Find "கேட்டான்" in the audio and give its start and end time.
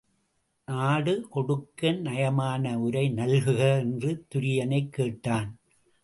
4.89-5.57